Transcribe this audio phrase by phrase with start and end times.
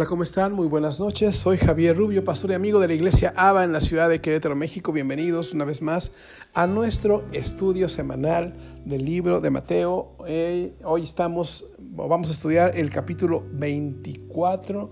[0.00, 0.54] Hola, ¿cómo están?
[0.54, 1.36] Muy buenas noches.
[1.36, 4.56] Soy Javier Rubio, pastor y amigo de la iglesia ABA en la ciudad de Querétaro,
[4.56, 4.92] México.
[4.92, 6.12] Bienvenidos una vez más
[6.54, 8.54] a nuestro estudio semanal
[8.86, 10.16] del libro de Mateo.
[10.26, 14.90] Eh, hoy estamos, vamos a estudiar el capítulo 24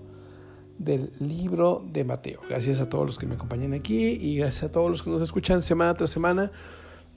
[0.77, 2.41] del libro de Mateo.
[2.47, 5.23] Gracias a todos los que me acompañan aquí y gracias a todos los que nos
[5.23, 6.51] escuchan semana tras semana,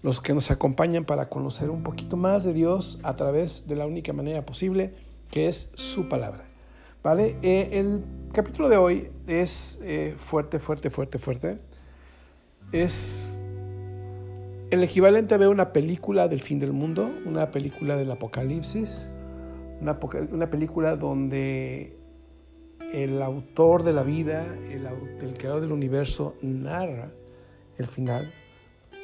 [0.03, 3.85] los que nos acompañan para conocer un poquito más de Dios a través de la
[3.85, 4.95] única manera posible,
[5.31, 6.52] que es su palabra.
[7.03, 7.37] ¿Vale?
[7.43, 11.59] Eh, el capítulo de hoy es eh, fuerte, fuerte, fuerte, fuerte.
[12.71, 13.35] Es
[14.71, 19.11] el equivalente a ver una película del fin del mundo, una película del apocalipsis,
[19.81, 19.99] una,
[20.49, 21.97] película donde
[22.93, 24.87] el autor de la vida, el,
[25.21, 27.11] el creador del universo, narra
[27.79, 28.33] el final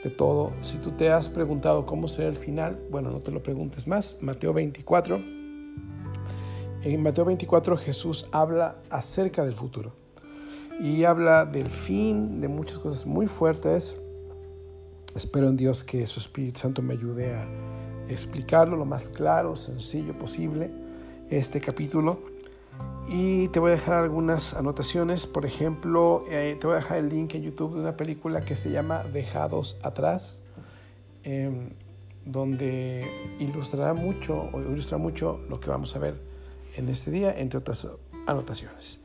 [0.04, 0.52] de todo.
[0.62, 4.18] Si tú te has preguntado cómo será el final, bueno, no te lo preguntes más.
[4.20, 5.37] Mateo 24
[6.82, 9.92] en Mateo 24 Jesús habla acerca del futuro
[10.80, 13.96] y habla del fin, de muchas cosas muy fuertes.
[15.14, 17.48] Espero en Dios que su Espíritu Santo me ayude a
[18.08, 20.70] explicarlo lo más claro, sencillo posible,
[21.30, 22.20] este capítulo.
[23.08, 25.26] Y te voy a dejar algunas anotaciones.
[25.26, 28.54] Por ejemplo, eh, te voy a dejar el link en YouTube de una película que
[28.54, 30.42] se llama Dejados Atrás,
[31.24, 31.70] em,
[32.24, 36.27] donde ilustrará mucho ilustra mucho lo que vamos a ver
[36.78, 37.86] en este día, entre otras
[38.26, 39.00] anotaciones.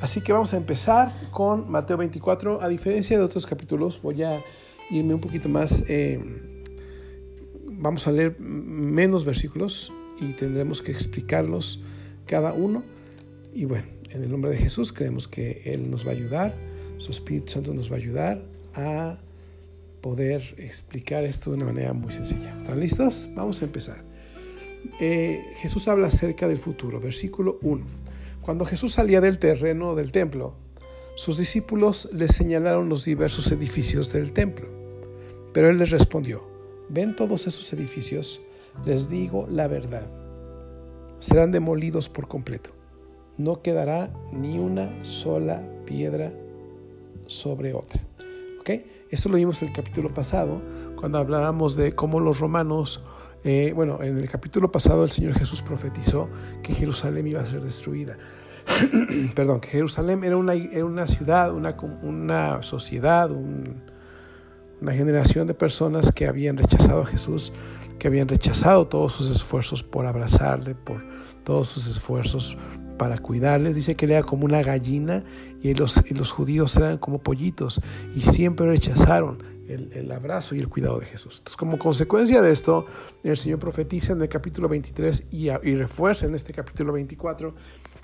[0.00, 2.62] Así que vamos a empezar con Mateo 24.
[2.62, 4.42] A diferencia de otros capítulos, voy a
[4.90, 5.84] irme un poquito más.
[5.88, 6.20] Eh,
[7.66, 11.82] vamos a leer menos versículos y tendremos que explicarlos
[12.26, 12.82] cada uno.
[13.52, 16.54] Y bueno, en el nombre de Jesús creemos que Él nos va a ayudar,
[16.98, 18.42] su Espíritu Santo nos va a ayudar
[18.74, 19.18] a
[20.00, 22.56] poder explicar esto de una manera muy sencilla.
[22.58, 23.28] ¿Están listos?
[23.34, 24.13] Vamos a empezar.
[25.00, 27.00] Eh, Jesús habla acerca del futuro.
[27.00, 27.84] Versículo 1.
[28.42, 30.54] Cuando Jesús salía del terreno del templo,
[31.16, 34.66] sus discípulos le señalaron los diversos edificios del templo.
[35.52, 36.46] Pero él les respondió,
[36.88, 38.40] ¿ven todos esos edificios?
[38.84, 40.10] Les digo la verdad.
[41.20, 42.70] Serán demolidos por completo.
[43.38, 46.32] No quedará ni una sola piedra
[47.26, 48.00] sobre otra.
[48.60, 48.70] ¿Ok?
[49.10, 50.60] Esto lo vimos en el capítulo pasado,
[50.96, 53.04] cuando hablábamos de cómo los romanos
[53.44, 56.30] eh, bueno, en el capítulo pasado el Señor Jesús profetizó
[56.62, 58.16] que Jerusalén iba a ser destruida.
[59.34, 66.26] Perdón, que Jerusalén era una, una ciudad, una, una sociedad, una generación de personas que
[66.26, 67.52] habían rechazado a Jesús,
[67.98, 71.04] que habían rechazado todos sus esfuerzos por abrazarle, por
[71.44, 72.56] todos sus esfuerzos
[72.96, 73.76] para cuidarles.
[73.76, 75.22] Dice que era como una gallina
[75.62, 77.80] y los, y los judíos eran como pollitos
[78.14, 81.38] y siempre rechazaron el, abrazo y el cuidado de Jesús.
[81.38, 82.86] Entonces, como consecuencia de esto,
[83.22, 87.54] el Señor profetiza en el capítulo 23 y, refuerza en este capítulo 24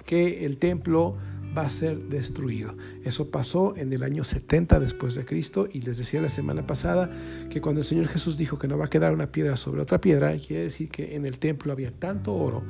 [0.06, 1.16] que el templo
[1.56, 2.75] va a ser destruido.
[3.04, 7.10] Eso pasó en el año 70 después de Cristo y les decía la semana pasada
[7.50, 10.00] que cuando el Señor Jesús dijo que no va a quedar una piedra sobre otra
[10.00, 12.62] piedra, quiere decir que en el templo había tanto oro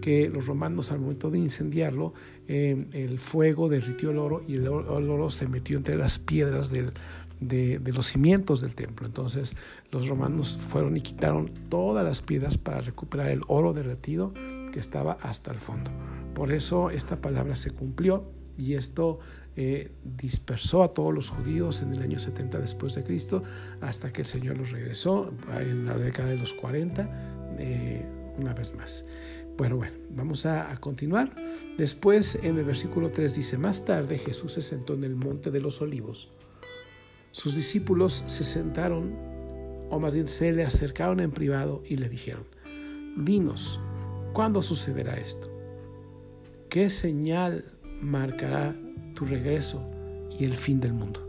[0.00, 2.14] que los romanos al momento de incendiarlo,
[2.46, 6.92] eh, el fuego derritió el oro y el oro se metió entre las piedras del,
[7.40, 9.06] de, los cimientos del templo.
[9.06, 9.54] Entonces
[9.90, 14.32] los romanos fueron y quitaron todas las piedras para recuperar el oro derretido
[14.72, 15.90] que estaba hasta el fondo.
[16.34, 19.18] Por eso esta palabra se cumplió y esto
[19.56, 23.42] eh, dispersó a todos los judíos en el año 70 después de Cristo
[23.80, 28.06] hasta que el Señor los regresó en la década de los 40 eh,
[28.38, 29.04] una vez más.
[29.56, 31.34] Bueno, bueno, vamos a, a, continuar.
[31.76, 35.60] Después en el versículo 3 dice, más tarde Jesús se sentó en el monte de
[35.60, 36.30] los olivos
[37.32, 39.14] sus discípulos se sentaron,
[39.90, 42.44] o más bien se le acercaron en privado y le dijeron,
[43.16, 43.80] dinos,
[44.32, 45.50] ¿cuándo sucederá esto?
[46.68, 47.64] ¿Qué señal
[48.00, 48.76] marcará
[49.14, 49.82] tu regreso
[50.38, 51.24] y el fin del mundo?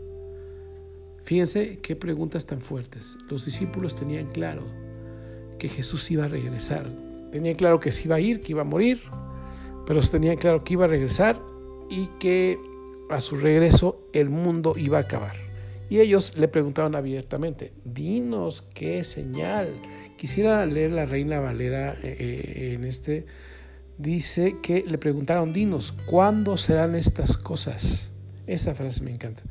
[1.24, 3.16] Fíjense qué preguntas tan fuertes.
[3.28, 4.64] Los discípulos tenían claro
[5.58, 6.90] que Jesús iba a regresar.
[7.30, 9.00] Tenían claro que se iba a ir, que iba a morir,
[9.86, 11.40] pero tenían claro que iba a regresar
[11.88, 12.58] y que
[13.10, 15.49] a su regreso el mundo iba a acabar.
[15.90, 19.72] Y ellos le preguntaban abiertamente, dinos qué señal.
[20.16, 23.26] Quisiera leer la Reina Valera eh, eh, en este.
[23.98, 28.12] Dice que le preguntaron, dinos, ¿cuándo serán estas cosas?
[28.46, 29.42] Esa frase me encanta.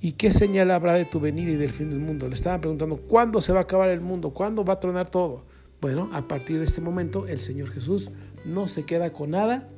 [0.00, 2.28] ¿Y qué señal habrá de tu venida y del fin del mundo?
[2.28, 4.30] Le estaban preguntando, ¿cuándo se va a acabar el mundo?
[4.30, 5.44] ¿Cuándo va a tronar todo?
[5.82, 8.10] Bueno, a partir de este momento el Señor Jesús
[8.46, 9.68] no se queda con nada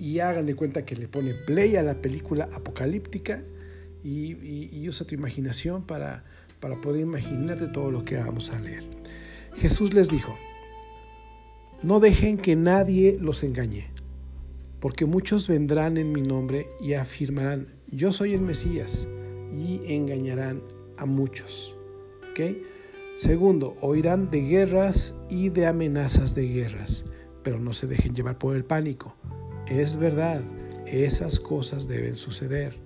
[0.00, 3.44] y hagan de cuenta que le pone play a la película apocalíptica
[4.02, 6.24] y, usa tu imaginación para,
[6.60, 8.84] para poder imaginarte todo lo que vamos a leer.
[9.56, 10.36] Jesús les dijo,
[11.82, 13.90] no dejen que nadie los engañe.
[14.80, 19.06] porque muchos vendrán en mi nombre y afirmarán, yo soy el Mesías,
[19.54, 20.62] y engañarán
[20.96, 21.76] a muchos.
[23.16, 27.04] Segundo, oirán de guerras y de amenazas de guerras,
[27.42, 29.14] pero no se dejen llevar por el pánico.
[29.66, 30.42] Es verdad,
[30.86, 32.78] esas cosas deben suceder,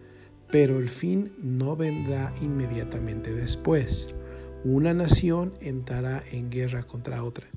[0.54, 4.14] pero el fin no vendrá inmediatamente después.
[4.62, 7.48] Una nación entrará en guerra contra otra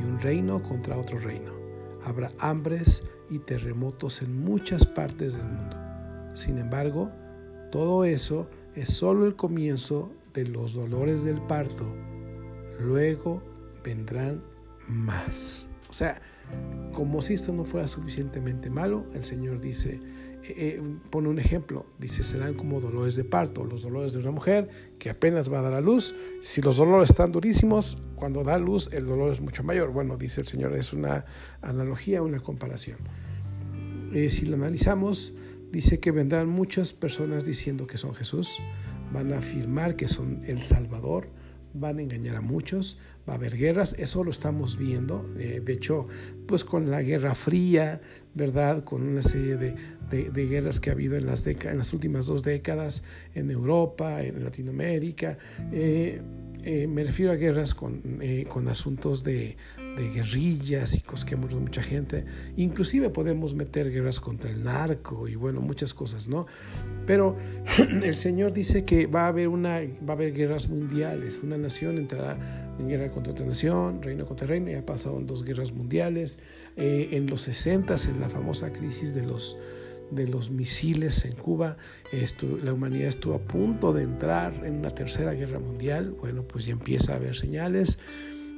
[0.00, 1.52] y un reino contra otro reino.
[2.02, 5.76] Habrá hambres y terremotos en muchas partes del mundo.
[6.34, 7.12] Sin embargo,
[7.70, 11.86] todo eso es solo el comienzo de los dolores del parto.
[12.80, 13.44] Luego
[13.84, 14.42] vendrán
[14.88, 15.68] más.
[15.88, 16.20] O sea,
[16.94, 20.00] como si esto no fuera suficientemente malo, el Señor dice,
[20.42, 24.30] eh, eh, pone un ejemplo, dice, serán como dolores de parto, los dolores de una
[24.30, 26.14] mujer que apenas va a dar a luz.
[26.40, 29.92] Si los dolores están durísimos, cuando da luz el dolor es mucho mayor.
[29.92, 31.26] Bueno, dice el Señor, es una
[31.60, 32.98] analogía, una comparación.
[34.14, 35.34] Eh, si lo analizamos,
[35.70, 38.58] dice que vendrán muchas personas diciendo que son Jesús,
[39.12, 41.28] van a afirmar que son el Salvador,
[41.74, 42.98] van a engañar a muchos,
[43.28, 46.08] va a haber guerras, eso lo estamos viendo, de hecho,
[46.48, 48.00] pues con la Guerra Fría,
[48.34, 48.82] ¿verdad?
[48.84, 49.74] Con una serie de,
[50.10, 53.02] de, guerras que ha habido en las, en las últimas dos décadas
[53.34, 55.38] en Europa, en Latinoamérica.
[55.72, 56.20] Eh,
[56.62, 59.56] eh, me refiero a guerras con, eh, con asuntos de,
[60.14, 62.24] guerrillas y cosas que mucha gente.
[62.56, 66.46] Inclusive podemos meter guerras contra el narco y bueno, muchas cosas, ¿no?
[67.06, 67.36] Pero
[68.02, 71.40] el Señor dice que va a haber, una, va a haber guerras mundiales.
[71.42, 72.38] Una nación entrará
[72.78, 74.70] en guerra contra otra nación, reino contra reino.
[74.70, 76.38] Ya pasaron dos guerras mundiales.
[76.76, 79.58] en los 60, en la famosa crisis de los
[80.10, 81.76] de los misiles en Cuba,
[82.62, 86.72] la humanidad estuvo a punto de entrar en una tercera guerra mundial, bueno, pues ya
[86.72, 87.98] empieza a haber señales.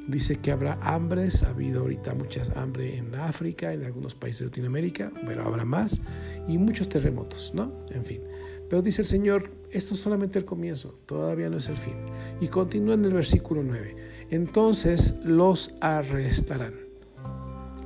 [0.08, 4.46] Dice que habrá hambres, ha habido ahorita mucha hambre en África, en algunos países de
[4.46, 6.00] Latinoamérica, pero habrá más,
[6.48, 7.72] y muchos terremotos, ¿no?
[7.90, 8.20] En fin.
[8.68, 11.94] Pero dice el Señor, esto es solamente el comienzo, todavía no es el fin.
[12.40, 13.96] Y continúa en el versículo 9.
[14.30, 16.74] Entonces los arrestarán,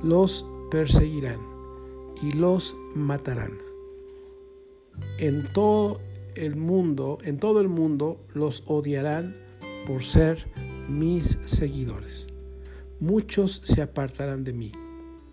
[0.01, 1.56] los perseguirán
[2.21, 3.57] y los matarán.
[5.19, 5.99] En todo
[6.35, 9.35] el mundo, en todo el mundo los odiarán
[9.85, 10.47] por ser
[10.87, 12.27] mis seguidores.
[12.99, 14.71] Muchos se apartarán de mí,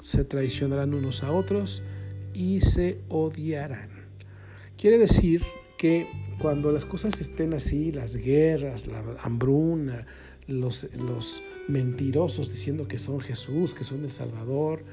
[0.00, 1.82] se traicionarán unos a otros
[2.32, 3.90] y se odiarán.
[4.76, 5.42] Quiere decir
[5.78, 6.08] que
[6.40, 10.06] cuando las cosas estén así, las guerras, la hambruna,
[10.46, 14.84] los, los mentirosos diciendo que son Jesús, que son el Salvador,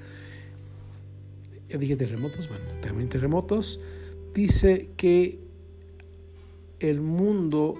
[1.71, 3.79] ya dije terremotos, bueno, también terremotos,
[4.33, 5.39] dice que
[6.79, 7.75] el mundo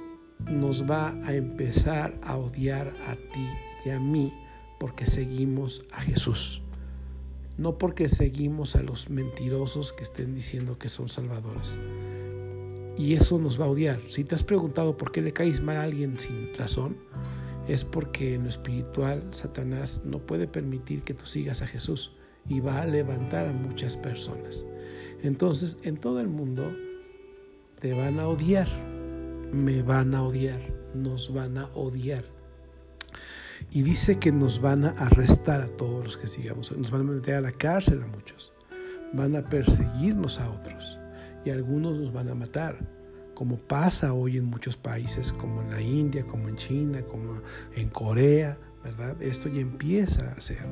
[0.49, 3.47] nos va a empezar a odiar a ti
[3.85, 4.31] y a mí
[4.79, 6.61] porque seguimos a Jesús.
[7.57, 11.77] No porque seguimos a los mentirosos que estén diciendo que son salvadores.
[12.97, 13.99] Y eso nos va a odiar.
[14.09, 16.97] Si te has preguntado por qué le caes mal a alguien sin razón,
[17.67, 22.13] es porque en lo espiritual Satanás no puede permitir que tú sigas a Jesús
[22.51, 24.65] y va a levantar a muchas personas.
[25.23, 26.75] Entonces, en todo el mundo
[27.79, 28.67] te van a odiar,
[29.53, 30.59] me van a odiar,
[30.93, 32.25] nos van a odiar.
[33.71, 37.11] Y dice que nos van a arrestar a todos los que sigamos, nos van a
[37.13, 38.51] meter a la cárcel a muchos,
[39.13, 40.99] van a perseguirnos a otros
[41.45, 42.85] y algunos nos van a matar,
[43.33, 47.41] como pasa hoy en muchos países, como en la India, como en China, como
[47.75, 49.21] en Corea, ¿verdad?
[49.21, 50.63] Esto ya empieza a ser.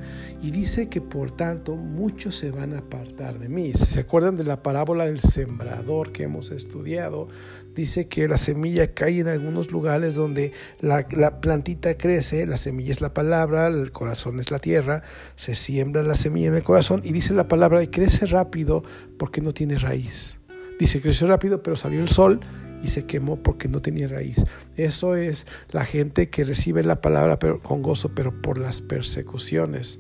[0.42, 3.74] Y dice que por tanto muchos se van a apartar de mí.
[3.74, 7.28] Si se acuerdan de la parábola del sembrador que hemos estudiado,
[7.76, 12.92] dice que la semilla cae en algunos lugares donde la, la plantita crece, la semilla
[12.92, 15.04] es la palabra, el corazón es la tierra,
[15.36, 18.84] se siembra la semilla en el corazón y dice la palabra y crece rápido
[19.18, 20.40] porque no tiene raíz.
[20.80, 22.40] Dice, creció rápido, pero salió el sol
[22.84, 24.46] y se quemó porque no tenía raíz.
[24.76, 30.00] Eso es la gente que recibe la palabra con gozo, pero por las persecuciones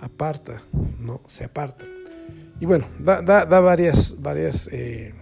[0.00, 0.64] aparta,
[0.98, 1.86] no se aparta.
[2.60, 5.14] Y bueno, da, da, varias, varias eh,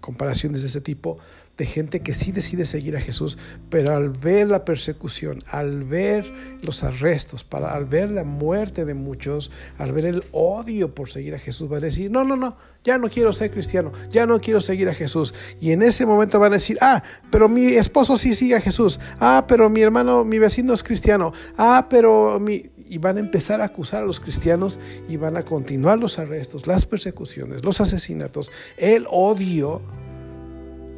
[0.00, 1.18] comparaciones de ese tipo
[1.56, 3.36] de gente que sí decide seguir a Jesús,
[3.68, 6.32] pero al ver la persecución, al ver
[6.62, 11.34] los arrestos, para, al ver la muerte de muchos, al ver el odio por seguir
[11.34, 14.40] a Jesús, van a decir, no, no, no, ya no quiero ser cristiano, ya no
[14.40, 15.34] quiero seguir a Jesús.
[15.60, 18.98] Y en ese momento van a decir, ah, pero mi esposo sí sigue a Jesús,
[19.20, 22.70] ah, pero mi hermano, mi vecino es cristiano, ah, pero mi...
[22.88, 24.78] Y van a empezar a acusar a los cristianos
[25.08, 29.80] y van a continuar los arrestos, las persecuciones, los asesinatos, el odio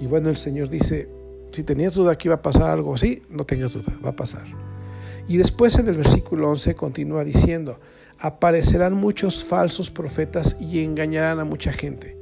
[0.01, 1.09] y bueno, el Señor dice,
[1.51, 4.45] si tenías duda que iba a pasar algo así, no tengas duda, va a pasar.
[5.29, 7.79] Y después en el versículo 11 continúa diciendo,
[8.19, 12.17] aparecerán muchos falsos profetas y engañarán a mucha gente.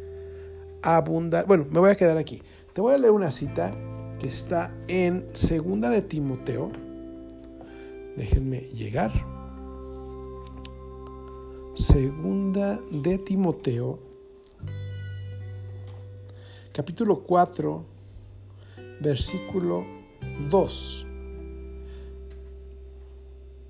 [0.83, 2.43] Abundar, bueno, me voy a quedar aquí.
[2.73, 3.75] Te voy a leer una cita
[4.19, 6.71] que está en Segunda de Timoteo.
[8.17, 9.13] Déjenme llegar.
[11.75, 13.99] Segunda de Timoteo,
[16.73, 17.85] capítulo 4,
[19.01, 19.85] versículo
[20.49, 21.07] 2.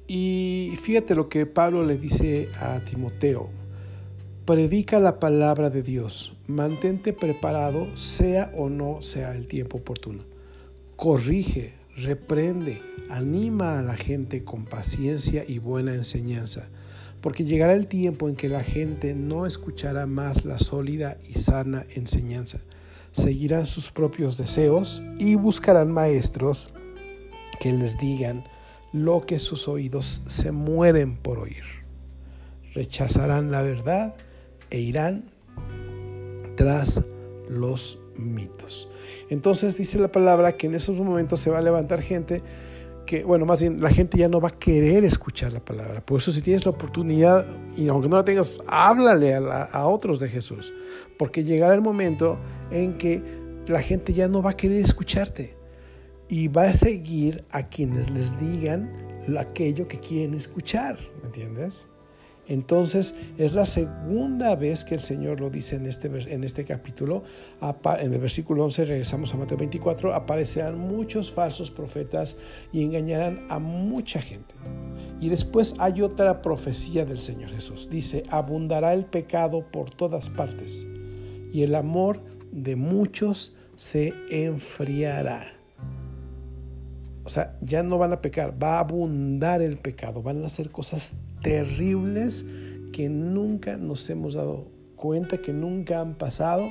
[0.06, 3.50] Y fíjate lo que Pablo le dice a Timoteo.
[4.44, 10.24] Predica la palabra de Dios, mantente preparado, sea o no sea el tiempo oportuno.
[10.96, 16.68] Corrige, reprende, anima a la gente con paciencia y buena enseñanza,
[17.20, 21.86] porque llegará el tiempo en que la gente no escuchará más la sólida y sana
[21.94, 22.60] enseñanza.
[23.12, 26.72] Seguirán sus propios deseos y buscarán maestros
[27.60, 28.44] que les digan
[28.92, 31.64] lo que sus oídos se mueren por oír.
[32.74, 34.14] Rechazarán la verdad
[34.70, 35.30] e irán
[36.56, 37.02] tras
[37.48, 38.88] los mitos.
[39.30, 42.42] Entonces dice la palabra que en esos momentos se va a levantar gente
[43.06, 46.04] que, bueno, más bien la gente ya no va a querer escuchar la palabra.
[46.04, 50.18] Por eso si tienes la oportunidad, y aunque no la tengas, háblale a, a otros
[50.20, 50.72] de Jesús,
[51.18, 52.38] porque llegará el momento
[52.70, 53.22] en que
[53.66, 55.56] la gente ya no va a querer escucharte
[56.28, 58.90] y va a seguir a quienes les digan
[59.38, 61.86] aquello que quieren escuchar, ¿me entiendes?
[62.48, 67.22] Entonces es la segunda vez que el Señor lo dice en este, en este capítulo.
[67.60, 70.12] En el versículo 11 regresamos a Mateo 24.
[70.12, 72.36] Aparecerán muchos falsos profetas
[72.72, 74.54] y engañarán a mucha gente.
[75.20, 77.88] Y después hay otra profecía del Señor Jesús.
[77.88, 80.86] Dice, abundará el pecado por todas partes
[81.52, 82.20] y el amor
[82.50, 85.52] de muchos se enfriará.
[87.24, 90.70] O sea, ya no van a pecar, va a abundar el pecado, van a hacer
[90.70, 92.44] cosas terribles
[92.92, 96.68] que nunca nos hemos dado cuenta, que nunca han pasado.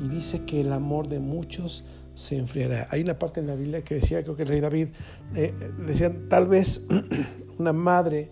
[0.00, 2.88] Y dice que el amor de muchos se enfriará.
[2.90, 4.88] Hay una parte en la Biblia que decía, creo que el rey David,
[5.34, 5.52] eh,
[5.86, 6.86] decían, tal vez
[7.58, 8.30] una madre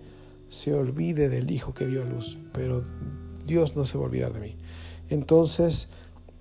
[0.48, 2.84] se olvide del hijo que dio a luz, pero
[3.46, 4.56] Dios no se va a olvidar de mí.
[5.08, 5.88] Entonces,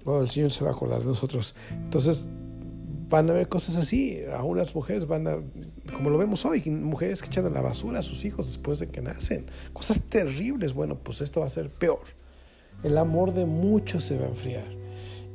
[0.05, 1.55] el Señor se va a acordar de nosotros.
[1.71, 2.27] Entonces,
[3.11, 4.23] van a haber cosas así.
[4.35, 5.37] Aún las mujeres van a,
[5.93, 8.87] como lo vemos hoy, mujeres que echan a la basura a sus hijos después de
[8.87, 9.45] que nacen.
[9.73, 10.73] Cosas terribles.
[10.73, 12.01] Bueno, pues esto va a ser peor.
[12.81, 14.65] El amor de muchos se va a enfriar.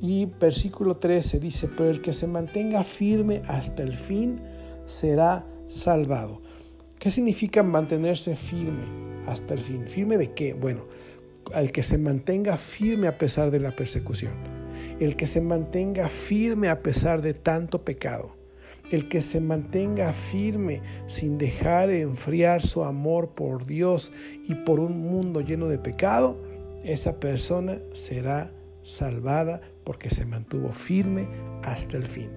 [0.00, 4.40] Y versículo 13 dice, pero el que se mantenga firme hasta el fin
[4.86, 6.42] será salvado.
[6.98, 8.84] ¿Qué significa mantenerse firme
[9.26, 9.86] hasta el fin?
[9.86, 10.54] ¿Firme de qué?
[10.54, 10.86] Bueno,
[11.54, 14.55] al que se mantenga firme a pesar de la persecución
[15.00, 18.36] el que se mantenga firme a pesar de tanto pecado,
[18.90, 24.12] el que se mantenga firme sin dejar enfriar su amor por Dios
[24.48, 26.40] y por un mundo lleno de pecado,
[26.84, 31.28] esa persona será salvada porque se mantuvo firme
[31.64, 32.30] hasta el fin.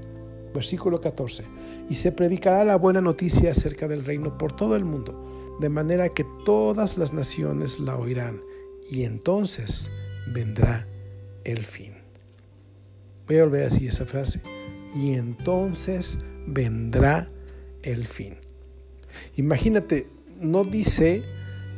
[0.54, 1.44] Versículo 14.
[1.90, 6.10] Y se predicará la buena noticia acerca del reino por todo el mundo, de manera
[6.10, 8.42] que todas las naciones la oirán,
[8.90, 9.92] y entonces
[10.34, 10.88] vendrá
[11.44, 11.99] el fin.
[13.30, 14.42] Voy a volver así esa frase.
[14.96, 16.18] Y entonces
[16.48, 17.30] vendrá
[17.84, 18.38] el fin.
[19.36, 20.08] Imagínate,
[20.40, 21.24] no dice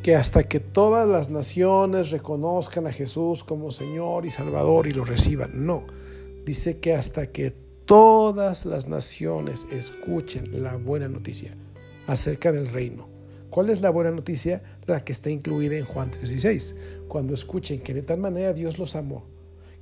[0.02, 5.04] que hasta que todas las naciones reconozcan a Jesús como Señor y Salvador y lo
[5.04, 5.66] reciban.
[5.66, 5.84] No,
[6.46, 7.52] dice que hasta que
[7.84, 11.58] todas las naciones escuchen la buena noticia
[12.08, 13.10] acerca del reino.
[13.50, 14.64] ¿Cuál es la buena noticia?
[14.86, 16.76] La que está incluida en Juan 3:16.
[17.10, 19.31] Cuando escuchen que de tal manera Dios los amó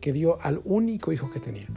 [0.01, 1.68] que dio al único hijo que tenía.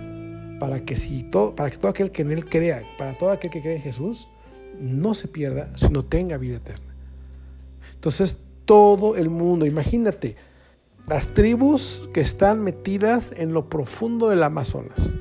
[0.59, 3.50] Para que, si todo, para que todo aquel que en él crea, para todo aquel
[3.50, 4.29] que cree en Jesús,
[4.79, 6.95] no se pierda, sino tenga vida eterna.
[7.95, 10.37] Entonces, todo el mundo, imagínate,
[11.07, 15.17] las tribus que están metidas en lo profundo del Amazonas,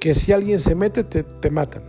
[0.00, 1.82] que si alguien se mete, te, te matan.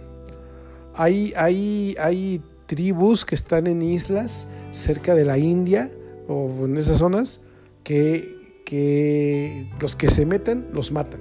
[0.94, 5.90] Hay, hay, hay tribus que están en islas cerca de la India
[6.28, 7.40] o en esas zonas
[7.84, 8.41] que
[8.72, 11.20] que los que se meten los matan.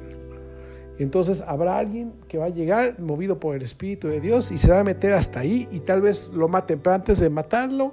[1.00, 4.71] Entonces habrá alguien que va a llegar movido por el Espíritu de Dios y se
[4.71, 6.78] va a meter hasta ahí y tal vez lo maten.
[6.78, 7.92] Pero antes de matarlo,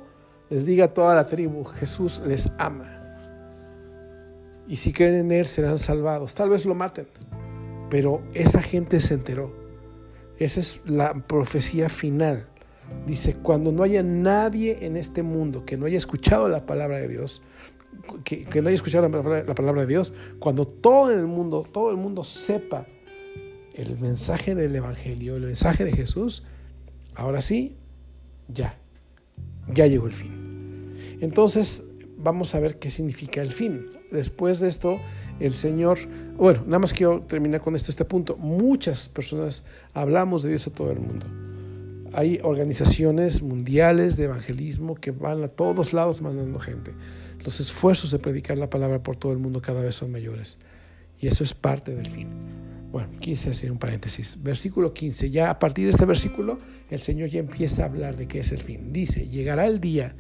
[0.52, 3.02] les diga a toda la tribu, Jesús les ama.
[4.68, 6.36] Y si creen en Él serán salvados.
[6.36, 7.08] Tal vez lo maten.
[7.90, 9.52] Pero esa gente se enteró.
[10.38, 12.46] Esa es la profecía final.
[13.08, 17.08] Dice, cuando no haya nadie en este mundo que no haya escuchado la palabra de
[17.08, 17.42] Dios,
[18.24, 22.24] que, no haya escuchado la palabra, de Dios, cuando todo el mundo, todo el mundo
[22.24, 22.86] sepa
[23.74, 26.44] el mensaje del Evangelio, el mensaje de Jesús,
[27.16, 27.78] ahora sí,
[28.48, 28.78] ya,
[29.74, 30.98] ya llegó el fin.
[31.22, 31.84] Entonces,
[32.18, 33.88] vamos a ver qué significa el fin.
[34.12, 35.00] Después de esto,
[35.40, 36.00] el Señor,
[36.38, 38.36] bueno, nada más quiero terminar con esto, este punto.
[38.38, 39.64] Muchas personas
[39.94, 41.26] hablamos de Dios a todo el mundo.
[42.14, 46.94] Hay organizaciones mundiales de evangelismo que van a todos lados mandando gente.
[47.48, 50.58] Los esfuerzos de predicar la palabra por todo el mundo cada vez son mayores.
[51.18, 52.28] Y eso es parte del fin.
[52.92, 54.44] Bueno, quise hacer un paréntesis.
[54.44, 55.30] Versículo 15.
[55.30, 58.52] Ya a partir de este versículo, el Señor ya empieza a hablar de qué es
[58.52, 58.92] el fin.
[58.92, 60.14] Dice, llegará el día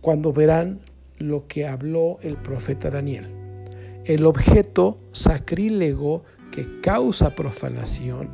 [0.00, 0.80] cuando verán
[1.18, 3.28] lo que habló el profeta Daniel.
[4.04, 8.28] El objeto sacrílego que causa profanación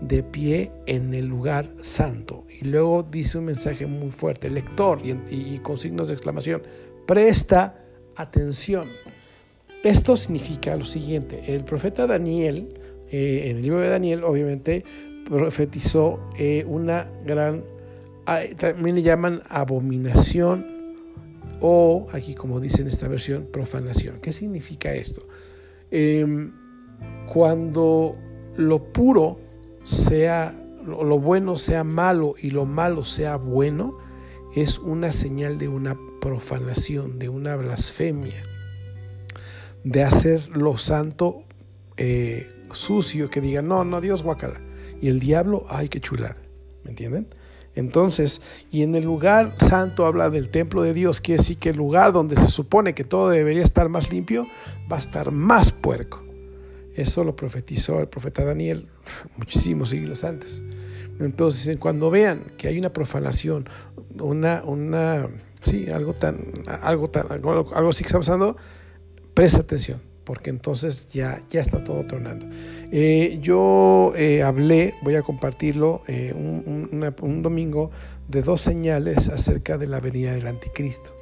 [0.00, 2.46] de pie en el lugar santo.
[2.60, 6.62] Y luego dice un mensaje muy fuerte, lector y, con signos de exclamación,
[7.06, 7.82] presta
[8.16, 8.88] atención.
[9.82, 12.74] Esto significa lo siguiente, el profeta Daniel,
[13.08, 14.84] eh, en el libro de Daniel, obviamente,
[15.28, 17.64] profetizó eh, una gran,
[18.26, 20.76] ah, también le llaman abominación
[21.60, 24.18] o, aquí como dice en esta versión, profanación.
[24.20, 25.26] ¿Qué significa esto?
[25.90, 26.52] Em,
[27.32, 28.16] cuando
[28.56, 29.38] lo puro
[29.84, 33.98] sea, lo bueno sea malo y lo malo sea bueno,
[34.56, 38.42] es una señal de una profanación, de una blasfemia,
[39.84, 41.44] de hacer lo santo
[41.98, 44.60] eh, sucio, que diga, no, no, Dios guacala.
[45.00, 46.38] Y el diablo, ay, qué chulada.
[46.84, 47.28] ¿Me entienden?
[47.74, 51.76] Entonces, y en el lugar santo habla del templo de Dios, quiere decir que el
[51.76, 54.46] lugar donde se supone que todo debería estar más limpio,
[54.90, 56.24] va a estar más puerco.
[56.94, 58.88] Eso lo profetizó el profeta Daniel
[59.36, 60.62] muchísimos siglos antes.
[61.20, 63.68] Entonces, cuando vean que hay una profanación,
[64.20, 65.28] una, una,
[65.62, 66.38] sí, algo tan,
[66.82, 68.56] algo tan, algo, algo así que está pasando,
[69.34, 72.46] presta atención porque entonces ya, ya está todo tronando.
[72.90, 77.92] Eh, yo eh, hablé, voy a compartirlo, eh, un, domingo
[78.26, 81.14] de dos señales acerca de la venida del anticristo.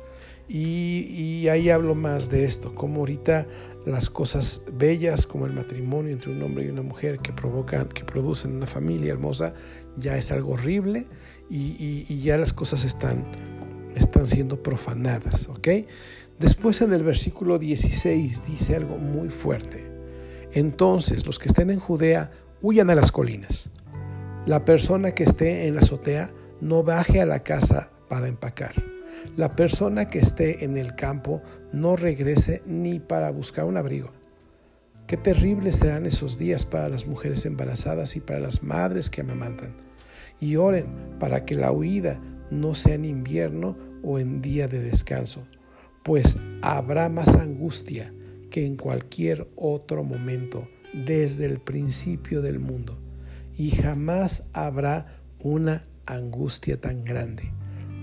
[0.48, 3.46] Y, ahí hablo más de esto, como ahorita
[3.84, 8.04] las cosas bellas como el matrimonio entre un hombre y una mujer que provocan, que
[8.04, 9.52] producen una familia hermosa,
[9.96, 11.06] ya es algo horrible
[11.50, 13.24] y, ya las cosas están,
[13.94, 15.68] están siendo profanadas, ¿ok?
[16.38, 19.90] Después en el versículo 16 dice algo muy fuerte.
[20.52, 23.70] Entonces los que estén en Judea huyan a las colinas.
[24.46, 26.30] La persona que esté en la azotea
[26.60, 28.74] no baje a la casa para empacar.
[29.36, 34.12] La persona que esté en el campo no regrese ni para buscar un abrigo.
[35.06, 39.83] Qué terribles serán esos días para las mujeres embarazadas y para las madres que amamantan.
[40.40, 40.86] Y oren
[41.18, 42.20] para que la huida
[42.50, 45.46] no sea en invierno o en día de descanso
[46.04, 48.12] pues habrá más angustia
[48.50, 53.00] que en cualquier otro momento desde el principio del mundo,
[53.56, 57.50] y jamás habrá una angustia tan grande.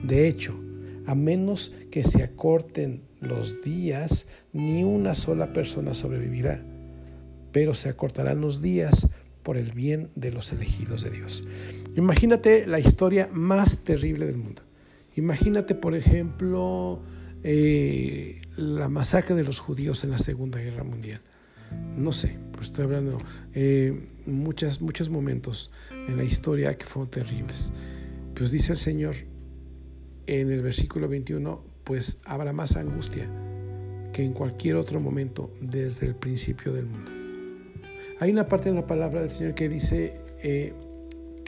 [0.03, 0.59] De hecho,
[1.05, 6.61] a menos que se acorten los días, ni una sola persona sobrevivirá,
[7.51, 9.07] pero se acortarán los días
[9.43, 11.45] por el bien de los elegidos de Dios.
[11.95, 14.61] Imagínate la historia más terrible del mundo.
[15.15, 17.01] Imagínate, por ejemplo,
[17.43, 21.21] eh, la masacre de los judíos en la Segunda Guerra Mundial.
[21.97, 23.17] No sé, pues estoy hablando
[23.53, 27.71] eh, muchos momentos en la historia que fueron terribles.
[28.35, 29.15] Pues dice el Señor
[30.27, 33.29] en el versículo 21, pues habrá más angustia
[34.13, 37.11] que en cualquier otro momento desde el principio del mundo.
[38.19, 40.73] Hay una parte en la palabra del Señor que dice eh,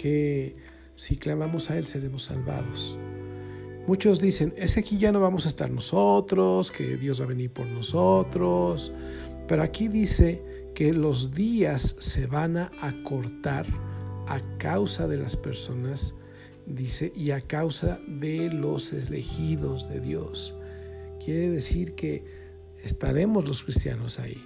[0.04, 0.58] que
[0.96, 2.98] si clamamos a Él seremos salvados.
[3.88, 7.30] Muchos dicen, es que aquí ya no vamos a estar nosotros, que Dios va a
[7.30, 8.92] venir por nosotros,
[9.48, 10.44] pero aquí dice
[10.76, 13.66] que los días se van a acortar
[14.28, 16.16] a causa de las personas,
[16.66, 20.54] dice, y a causa de los elegidos de Dios.
[21.24, 22.26] Quiere decir que
[22.84, 24.44] estaremos los cristianos ahí.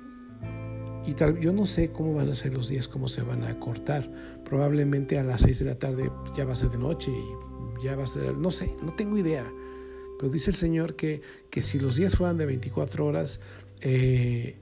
[1.07, 3.49] Y tal, yo no sé cómo van a ser los días, cómo se van a
[3.49, 4.11] acortar.
[4.49, 7.95] Probablemente a las seis de la tarde ya va a ser de noche y ya
[7.95, 9.45] va a ser, no sé, no tengo idea.
[10.17, 13.39] Pero dice el Señor que, que si los días fueran de 24 horas,
[13.81, 14.57] eh,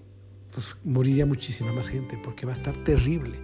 [0.51, 3.37] pues moriría muchísima más gente porque va a estar terrible.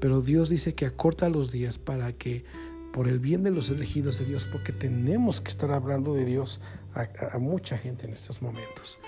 [0.00, 2.44] Pero Dios dice que acorta los días para que
[2.92, 6.62] por el bien de los elegidos de Dios, porque tenemos que estar hablando de Dios
[6.94, 8.98] a, a, mucha gente en estos momentos.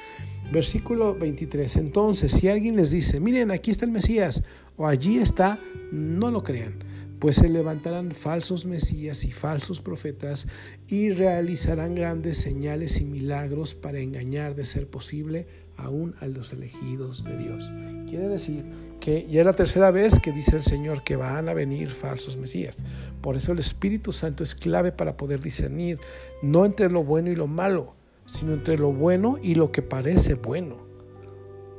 [0.53, 1.77] Versículo 23.
[1.77, 4.45] Entonces, si alguien les dice, miren, aquí está el Mesías,
[4.79, 5.61] o allí está,
[5.93, 6.89] no lo crean
[7.19, 10.47] pues se levantarán falsos mesías y falsos profetas
[10.87, 17.25] y realizarán grandes señales y milagros para engañar de ser posible aún a los elegidos
[17.25, 17.73] de Dios.
[18.09, 18.65] Quiere decir
[19.01, 22.37] que ya es la tercera vez que dice el Señor que van a venir falsos
[22.37, 22.79] mesías.
[23.21, 25.99] Por eso el Espíritu Santo es clave para poder discernir
[26.43, 27.95] no entre lo bueno y lo malo,
[28.27, 30.88] sino entre lo bueno y lo que parece bueno.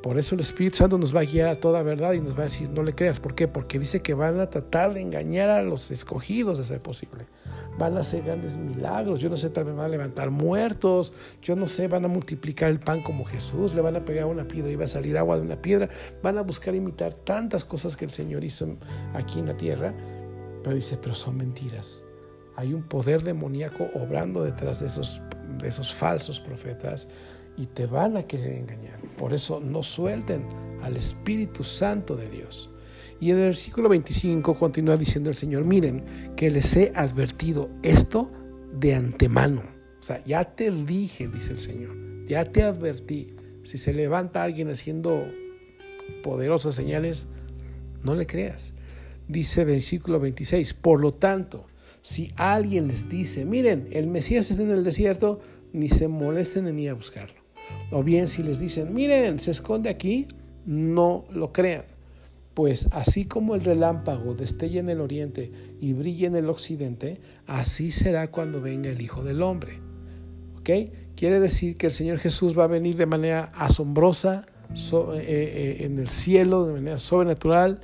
[0.02, 2.42] Por eso el Espíritu Santo nos va a guiar a toda verdad y nos va
[2.42, 3.20] a decir, no le creas.
[3.20, 3.50] ¿Por qué?
[3.50, 7.26] Porque dice que van a tratar de engañar a los escogidos de ser posible.
[7.78, 9.20] Van a hacer grandes milagros.
[9.20, 11.12] Yo no sé, tal vez van a levantar muertos.
[11.42, 13.74] Yo no sé, van a multiplicar el pan como Jesús.
[13.74, 15.90] Le van a pegar una piedra y va a salir agua de una piedra.
[16.24, 18.70] Van a buscar imitar tantas cosas que el Señor hizo
[19.14, 19.94] aquí en la tierra.
[20.64, 22.06] Pero dice, pero son mentiras.
[22.56, 25.22] Hay un poder demoníaco obrando detrás de esos,
[25.58, 27.10] de esos falsos profetas
[27.60, 29.02] y te van a querer engañar.
[29.18, 30.46] Por eso no suelten
[30.82, 32.72] al Espíritu Santo de Dios.
[33.20, 36.06] Y en el versículo 25 continúa diciendo el Señor, miren
[36.38, 38.32] que les he advertido esto
[38.80, 39.62] de antemano.
[40.00, 43.36] O sea, ya te dije, dice el Señor, ya te advertí.
[43.64, 45.28] Si se levanta alguien haciendo
[46.24, 47.28] poderosas señales,
[48.04, 48.74] no le creas.
[49.28, 51.68] Dice versículo 26, por lo tanto,
[52.02, 55.42] si alguien les dice, miren, el Mesías está en el desierto,
[55.74, 57.39] ni se molesten en ir a buscarlo.
[57.92, 60.28] O bien si les dicen, miren, se esconde aquí,
[60.66, 61.86] no lo crean.
[62.54, 67.92] Pues así como el relámpago destella en el oriente y brilla en el occidente, así
[67.92, 69.80] será cuando venga el Hijo del Hombre.
[70.60, 70.70] ¿Ok?
[71.16, 75.98] Quiere decir que el Señor Jesús va a venir de manera asombrosa eh, eh, en
[76.00, 77.80] el cielo, de manera sobrenatural.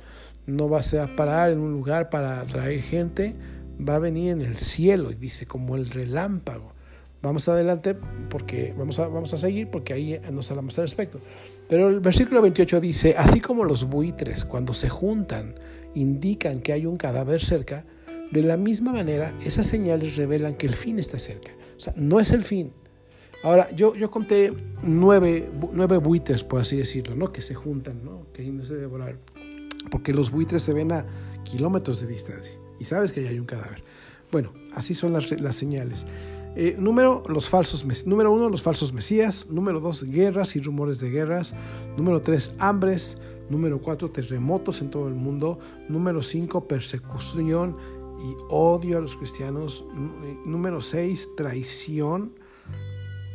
[0.46, 3.34] No va a parar en un lugar para atraer gente,
[3.76, 6.75] va a venir en el cielo, y dice, como el relámpago.
[7.22, 7.96] Vamos adelante
[8.28, 11.20] porque vamos a, vamos a seguir porque ahí nos hablamos al respecto.
[11.68, 15.54] Pero el versículo 28 dice, así como los buitres cuando se juntan
[15.94, 17.84] indican que hay un cadáver cerca,
[18.30, 21.52] de la misma manera esas señales revelan que el fin está cerca.
[21.76, 22.72] O sea, no es el fin.
[23.42, 24.52] Ahora, yo, yo conté
[24.82, 27.32] nueve, nueve buitres, por así decirlo, ¿no?
[27.32, 28.26] que se juntan, ¿no?
[28.32, 29.18] que no se devorar.
[29.90, 31.06] Porque los buitres se ven a
[31.44, 33.84] kilómetros de distancia y sabes que hay un cadáver.
[34.32, 36.06] Bueno, así son las, las señales.
[36.56, 39.48] Eh, número, los falsos, número uno, los falsos mesías.
[39.50, 41.54] Número dos, guerras y rumores de guerras.
[41.96, 43.18] Número tres, hambres.
[43.48, 45.58] Número cuatro, terremotos en todo el mundo.
[45.88, 47.76] Número cinco, persecución
[48.18, 49.84] y odio a los cristianos.
[50.24, 52.32] Eh, número seis, traición.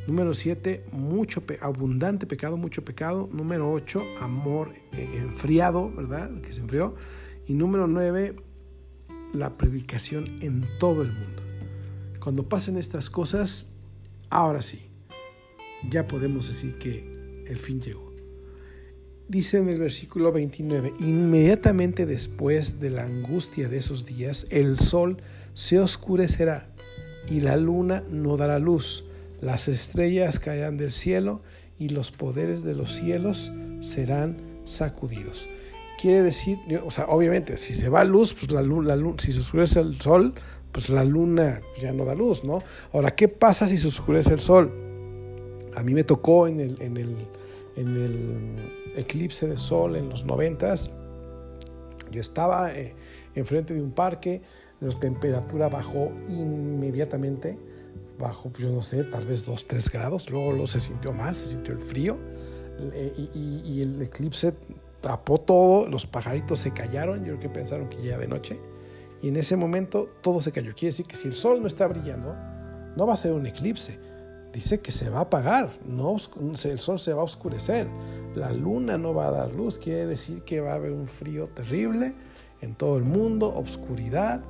[0.08, 3.30] Número siete, mucho abundante pecado, mucho pecado.
[3.32, 6.42] Número ocho, amor eh, enfriado, ¿verdad?
[6.42, 6.96] Que se enfrió.
[7.46, 8.36] Y número nueve,
[9.32, 11.41] la predicación en todo el mundo.
[12.22, 13.72] Cuando pasen estas cosas,
[14.30, 14.92] ahora sí,
[15.90, 18.14] ya podemos decir que el fin llegó.
[19.28, 25.18] Dice en el versículo 29, inmediatamente después de la angustia de esos días, el sol
[25.56, 26.70] se oscurecerá
[27.28, 29.06] y la luna no dará luz,
[29.42, 31.42] las estrellas caerán del cielo
[31.80, 35.50] y los poderes de los cielos serán sacudidos.
[36.00, 39.34] Quiere decir, o sea, obviamente, si se va luz, pues la luna, la luna si
[39.34, 40.36] se oscurece el sol,
[40.72, 42.62] pues la luna ya no da luz, ¿no?
[42.94, 44.72] Ahora, ¿qué pasa si se oscurece el sol?
[45.76, 47.28] A mí me tocó en el, en el,
[47.76, 50.92] en el eclipse de sol en los noventas.
[52.12, 52.96] Yo estaba eh,
[53.36, 54.42] enfrente de un parque,
[54.80, 57.58] la temperatura bajó inmediatamente,
[58.20, 61.46] bajó, pues, yo no sé, tal vez 2, 3 grados, luego, se sintió más, se
[61.46, 62.18] sintió el frío
[62.94, 64.54] eh, y, y el eclipse
[65.00, 68.60] tapó todo, los pajaritos se callaron, yo creo que pensaron que ya de noche
[69.22, 70.74] y en ese momento todo se cayó.
[70.74, 72.36] Quiere decir que si el sol no está brillando,
[72.96, 74.00] no va a ser un eclipse.
[74.54, 77.88] Dice que se va a apagar, no, el sol se va a oscurecer,
[78.36, 81.48] la luna no va a dar luz, quiere decir que va a haber un frío
[81.48, 82.14] terrible
[82.60, 84.44] en todo el mundo, obscuridad,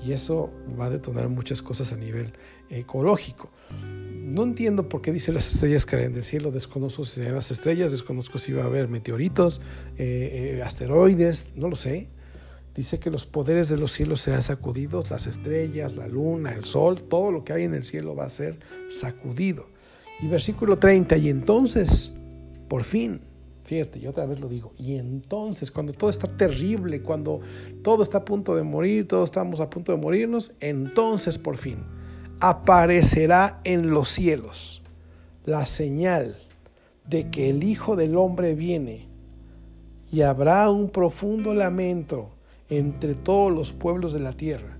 [0.00, 2.32] y eso va a detonar muchas cosas a nivel
[2.70, 3.50] ecológico.
[3.82, 7.90] No entiendo por qué dice las estrellas caen del cielo, desconozco si serán las estrellas,
[7.90, 9.60] desconozco si va a haber meteoritos,
[9.96, 12.10] eh, eh, asteroides, no lo sé.
[12.78, 17.02] Dice que los poderes de los cielos serán sacudidos, las estrellas, la luna, el sol,
[17.02, 19.66] todo lo que hay en el cielo va a ser sacudido.
[20.20, 22.12] Y versículo 30, y entonces,
[22.68, 23.20] por fin,
[23.64, 27.40] fíjate, yo otra vez lo digo, y entonces, cuando todo está terrible, cuando
[27.82, 31.78] todo está a punto de morir, todos estamos a punto de morirnos, entonces por fin
[32.38, 34.84] aparecerá en los cielos
[35.44, 36.36] la señal
[37.08, 39.08] de que el Hijo del Hombre viene
[40.12, 42.37] y habrá un profundo lamento
[42.68, 44.78] entre todos los pueblos de la tierra.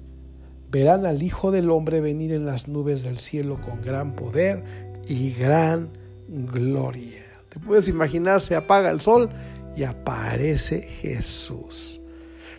[0.70, 4.62] Verán al Hijo del Hombre venir en las nubes del cielo con gran poder
[5.06, 5.90] y gran
[6.28, 7.24] gloria.
[7.48, 9.30] Te puedes imaginar, se apaga el sol
[9.74, 12.00] y aparece Jesús.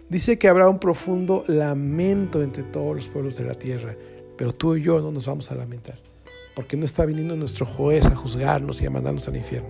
[0.09, 3.95] Dice que habrá un profundo lamento entre todos los pueblos de la tierra,
[4.37, 5.99] pero tú y yo no nos vamos a lamentar,
[6.55, 9.69] porque no está viniendo nuestro juez a juzgarnos y a mandarnos al infierno.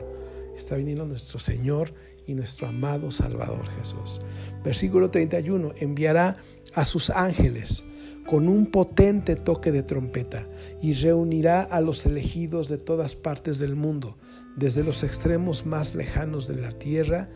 [0.55, 1.93] está viniendo nuestro Señor
[2.29, 4.21] y nuestro amado Salvador Jesús.
[4.63, 6.37] Versículo 31, enviará
[6.75, 7.83] a sus ángeles
[8.27, 10.47] con un potente toque de trompeta
[10.79, 14.15] y reunirá a los elegidos de todas partes del mundo,
[14.55, 17.29] desde los extremos más lejanos de la tierra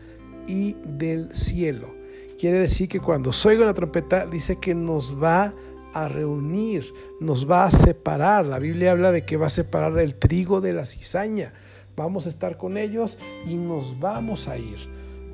[0.47, 1.95] y del cielo.
[2.37, 5.55] Quiere decir que cuando oiga la trompeta dice que nos va
[5.93, 6.85] a reunir,
[7.19, 8.45] nos va a separar.
[8.45, 11.53] La Biblia habla de que va a separar el trigo de la cizaña.
[11.95, 14.77] Vamos a estar con ellos y nos vamos a ir.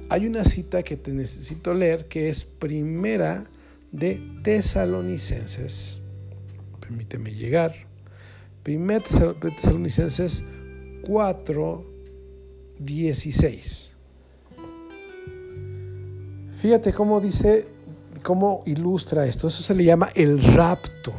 [0.10, 3.46] Hay una cita que te necesito leer que es primera
[3.92, 6.00] de Tesalonicenses.
[6.80, 7.76] Permíteme llegar.
[8.64, 9.04] Primera
[9.42, 10.44] de Tesalonicenses
[11.06, 11.86] 4,
[12.80, 13.96] 16.
[16.58, 17.68] Fíjate cómo dice,
[18.22, 19.48] cómo ilustra esto.
[19.48, 21.14] Eso se le llama el rapto.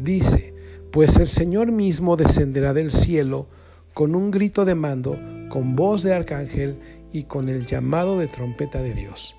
[0.00, 0.54] Dice,
[0.92, 3.48] pues el Señor mismo descenderá del cielo
[3.94, 5.16] con un grito de mando,
[5.48, 6.78] con voz de arcángel
[7.12, 9.36] y con el llamado de trompeta de Dios.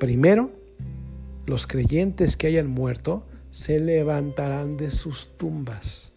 [0.00, 0.50] Primero,
[1.46, 6.14] los creyentes que hayan muerto se levantarán de sus tumbas.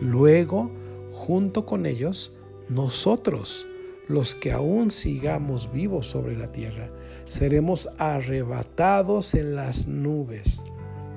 [0.00, 0.70] Luego,
[1.12, 2.36] junto con ellos,
[2.68, 3.66] nosotros,
[4.06, 6.88] los que aún sigamos vivos sobre la tierra,
[7.24, 10.64] seremos arrebatados en las nubes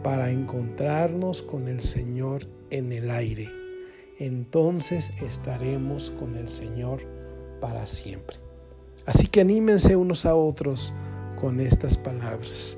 [0.03, 3.66] para encontrarnos con el Señor en el aire.
[4.19, 7.01] Entonces estaremos con el Señor
[7.61, 8.37] para siempre.
[9.05, 10.93] Así que anímense unos a otros
[11.39, 12.77] con estas palabras.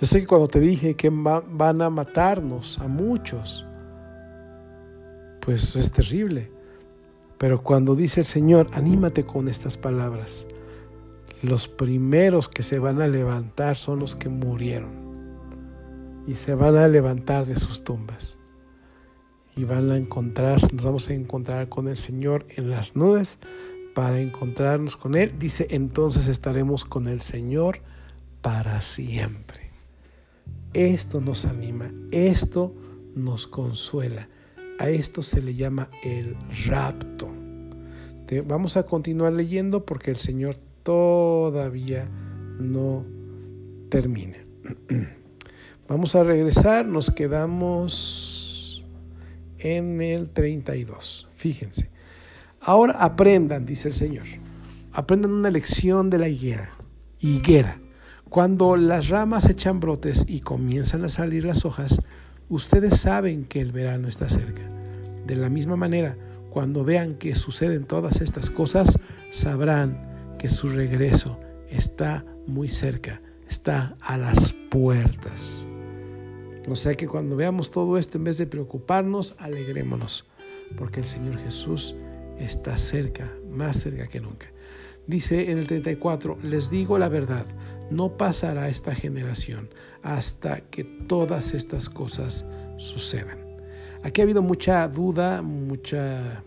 [0.00, 3.66] Yo sé que cuando te dije que van a matarnos a muchos,
[5.40, 6.50] pues es terrible.
[7.38, 10.46] Pero cuando dice el Señor, anímate con estas palabras.
[11.42, 15.04] Los primeros que se van a levantar son los que murieron.
[16.26, 18.38] Y se van a levantar de sus tumbas.
[19.56, 23.38] Y van a encontrarse, nos vamos a encontrar con el Señor en las nubes
[23.94, 25.34] para encontrarnos con Él.
[25.38, 27.80] Dice, entonces estaremos con el Señor
[28.42, 29.70] para siempre.
[30.72, 32.74] Esto nos anima, esto
[33.14, 34.28] nos consuela.
[34.78, 36.36] A esto se le llama el
[36.66, 37.32] rapto.
[38.44, 42.08] vamos a continuar leyendo porque el Señor todavía
[42.58, 43.04] no
[43.88, 44.38] termina.
[45.88, 48.33] Vamos a regresar, nos quedamos
[49.64, 51.28] en el 32.
[51.34, 51.90] Fíjense.
[52.60, 54.26] Ahora aprendan, dice el Señor.
[54.92, 56.70] Aprendan una lección de la higuera.
[57.18, 57.80] Higuera.
[58.28, 62.00] Cuando las ramas echan brotes y comienzan a salir las hojas,
[62.48, 64.62] ustedes saben que el verano está cerca.
[65.26, 66.16] De la misma manera,
[66.50, 68.98] cuando vean que suceden todas estas cosas,
[69.30, 75.68] sabrán que su regreso está muy cerca, está a las puertas.
[76.68, 80.24] O sea que cuando veamos todo esto, en vez de preocuparnos, alegrémonos,
[80.76, 81.94] porque el Señor Jesús
[82.38, 84.46] está cerca, más cerca que nunca.
[85.06, 87.46] Dice en el 34, les digo la verdad,
[87.90, 89.68] no pasará esta generación
[90.02, 92.46] hasta que todas estas cosas
[92.78, 93.38] sucedan.
[94.02, 96.42] Aquí ha habido mucha duda, mucha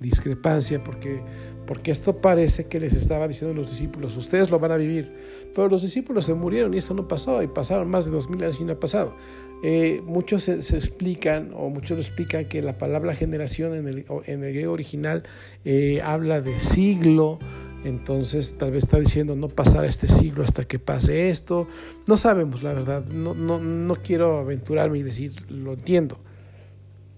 [0.00, 1.22] discrepancia, porque,
[1.66, 5.12] porque esto parece que les estaba diciendo a los discípulos, ustedes lo van a vivir,
[5.54, 8.42] pero los discípulos se murieron y esto no pasó, y pasaron más de dos mil
[8.42, 9.14] años y no ha pasado.
[9.62, 14.52] Eh, muchos se, explican, o muchos explican que la palabra generación en el, en el
[14.52, 15.24] griego original
[15.64, 17.40] eh, habla de siglo,
[17.84, 21.68] entonces tal vez está diciendo no pasar este siglo hasta que pase esto.
[22.06, 23.04] No sabemos, la verdad.
[23.06, 26.18] No, no, no quiero aventurarme y decir, lo entiendo.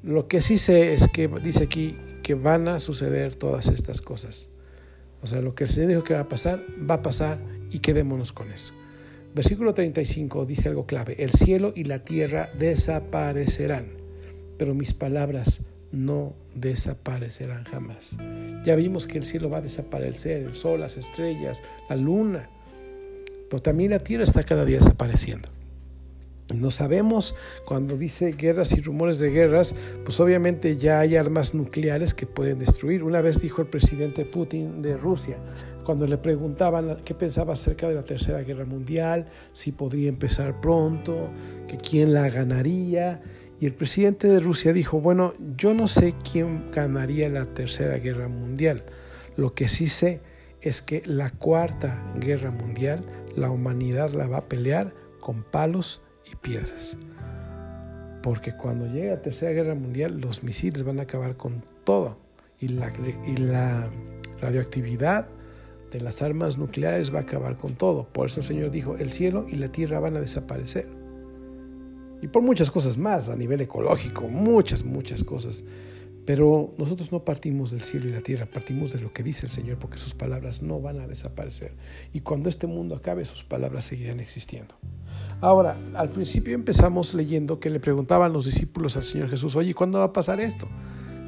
[0.02, 4.48] Lo que sí sé es que dice aquí que van a suceder todas estas cosas.
[5.22, 7.38] O sea, lo que el Señor dijo que va a pasar, va a pasar
[7.70, 8.79] y quedémonos con eso.
[9.34, 11.16] Versículo 35 dice algo clave.
[11.22, 13.86] El cielo y la tierra desaparecerán,
[14.58, 15.60] pero mis palabras
[15.92, 18.16] no desaparecerán jamás.
[18.64, 22.48] Ya vimos que el cielo va a desaparecer, el sol, las estrellas, la luna,
[23.48, 25.48] pero también la tierra está cada día desapareciendo.
[26.54, 27.34] No sabemos
[27.64, 32.58] cuando dice guerras y rumores de guerras, pues obviamente ya hay armas nucleares que pueden
[32.58, 33.04] destruir.
[33.04, 35.38] Una vez dijo el presidente Putin de Rusia,
[35.84, 41.30] cuando le preguntaban qué pensaba acerca de la Tercera Guerra Mundial, si podría empezar pronto,
[41.68, 43.22] que quién la ganaría,
[43.60, 48.26] y el presidente de Rusia dijo, bueno, yo no sé quién ganaría la Tercera Guerra
[48.26, 48.84] Mundial.
[49.36, 50.20] Lo que sí sé
[50.62, 53.04] es que la Cuarta Guerra Mundial
[53.36, 56.02] la humanidad la va a pelear con palos
[56.32, 56.96] y piedras.
[58.22, 62.18] Porque cuando llegue la Tercera Guerra Mundial, los misiles van a acabar con todo.
[62.58, 62.92] Y la,
[63.26, 63.90] y la
[64.40, 65.28] radioactividad
[65.90, 68.06] de las armas nucleares va a acabar con todo.
[68.12, 71.00] Por eso el Señor dijo, el cielo y la tierra van a desaparecer
[72.22, 75.64] y por muchas cosas más a nivel ecológico, muchas, muchas cosas.
[76.26, 79.52] Pero nosotros no partimos del cielo y la tierra, partimos de lo que dice el
[79.52, 81.72] Señor, porque sus palabras no van a desaparecer.
[82.12, 84.74] Y cuando este mundo acabe, sus palabras seguirán existiendo.
[85.40, 89.98] Ahora, al principio empezamos leyendo que le preguntaban los discípulos al Señor Jesús, oye, ¿cuándo
[89.98, 90.68] va a pasar esto?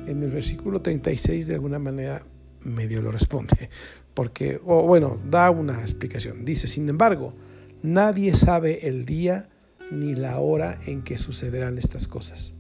[0.07, 2.27] En el versículo 36 de alguna manera
[2.61, 3.70] medio lo responde,
[4.14, 6.44] porque, o bueno, da una explicación.
[6.44, 7.35] Dice, sin embargo,
[7.83, 9.48] nadie sabe el día
[9.90, 12.55] ni la hora en que sucederán estas cosas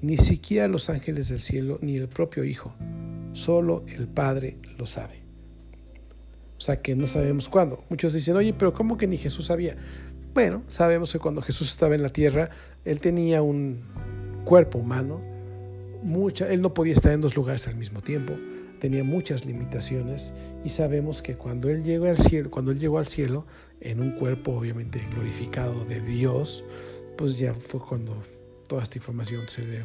[0.00, 2.74] ni siquiera los ángeles del cielo, ni el propio Hijo.
[3.32, 5.22] Solo el Padre lo sabe.
[6.56, 7.84] O sea que no sabemos cuándo.
[7.88, 9.76] Muchos dicen, oye, pero ¿cómo que ni Jesús sabía?
[10.34, 12.50] Bueno, sabemos que cuando Jesús estaba en la tierra,
[12.84, 13.82] Él tenía un
[14.44, 15.20] cuerpo humano.
[16.02, 18.34] Mucha, él no podía estar en dos lugares al mismo tiempo.
[18.78, 20.32] Tenía muchas limitaciones
[20.64, 23.44] y sabemos que cuando él llegó al cielo, cuando él llegó al cielo
[23.80, 26.64] en un cuerpo obviamente glorificado de Dios,
[27.16, 28.22] pues ya fue cuando
[28.68, 29.84] toda esta información se le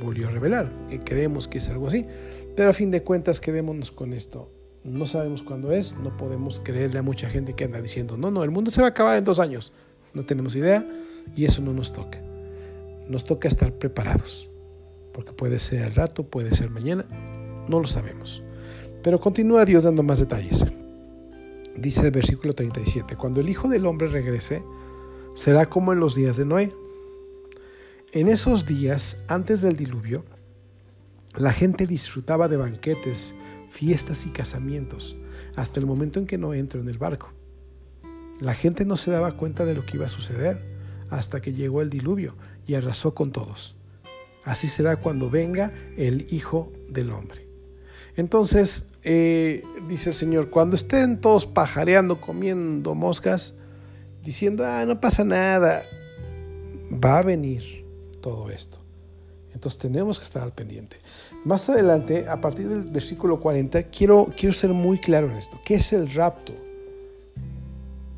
[0.00, 0.70] volvió a revelar.
[1.04, 2.06] Creemos que es algo así.
[2.54, 4.50] Pero a fin de cuentas, quedémonos con esto.
[4.84, 8.44] No sabemos cuándo es, no podemos creerle a mucha gente que anda diciendo, no, no,
[8.44, 9.72] el mundo se va a acabar en dos años.
[10.12, 10.86] No tenemos idea
[11.34, 12.20] y eso no nos toca.
[13.08, 14.48] Nos toca estar preparados,
[15.12, 17.04] porque puede ser al rato, puede ser mañana,
[17.68, 18.42] no lo sabemos.
[19.02, 20.64] Pero continúa Dios dando más detalles.
[21.76, 24.62] Dice el versículo 37, cuando el Hijo del Hombre regrese,
[25.34, 26.72] será como en los días de Noé
[28.14, 30.24] en esos días, antes del diluvio,
[31.34, 33.34] la gente disfrutaba de banquetes,
[33.74, 35.16] fiestas y casamientos,
[35.56, 37.32] hasta el momento en que no entró en el barco.
[38.40, 40.62] La gente no se daba cuenta de lo que iba a suceder
[41.10, 42.36] hasta que llegó el diluvio
[42.68, 43.74] y arrasó con todos.
[44.44, 47.48] Así será cuando venga el Hijo del Hombre.
[48.16, 53.54] Entonces, eh, dice el Señor, cuando estén todos pajareando, comiendo moscas,
[54.22, 55.82] diciendo, ah, no pasa nada,
[56.92, 57.84] va a venir
[58.20, 58.83] todo esto.
[59.54, 60.98] Entonces tenemos que estar al pendiente.
[61.44, 65.58] Más adelante, a partir del versículo 40, quiero, quiero ser muy claro en esto.
[65.64, 66.52] ¿Qué es el rapto?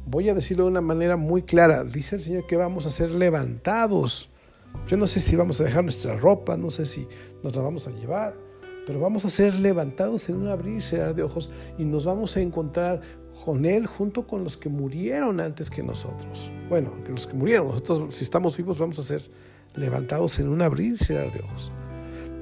[0.07, 1.85] Voy a decirlo de una manera muy clara.
[1.85, 4.31] Dice el Señor que vamos a ser levantados.
[4.89, 7.07] Yo no sé si vamos a dejar nuestra ropa, no sé si
[7.43, 8.35] nos la vamos a llevar,
[8.87, 12.37] pero vamos a ser levantados en un abrir y cerrar de ojos y nos vamos
[12.37, 13.01] a encontrar
[13.45, 16.51] con Él junto con los que murieron antes que nosotros.
[16.69, 19.29] Bueno, que los que murieron, nosotros si estamos vivos vamos a ser
[19.77, 21.73] levantados en un abrir y cerrar de ojos.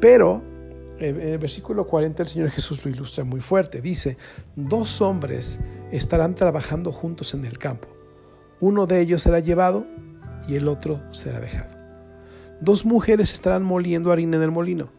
[0.01, 0.43] Pero
[0.99, 3.81] en el versículo 40 el Señor Jesús lo ilustra muy fuerte.
[3.81, 4.17] Dice,
[4.57, 7.89] dos hombres estarán trabajando juntos en el campo.
[8.61, 9.87] Uno de ellos será llevado
[10.49, 11.71] y el otro será dejado.
[12.61, 14.91] Dos mujeres estarán moliendo harina en el molino.